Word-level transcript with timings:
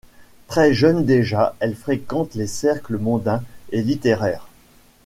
Très 0.47 0.73
jeune 0.73 1.05
déjà 1.05 1.55
elle 1.59 1.75
fréquente 1.75 2.33
les 2.33 2.47
cercles 2.47 2.97
mondains 2.97 3.43
et 3.71 3.83
littéraires. 3.83 4.47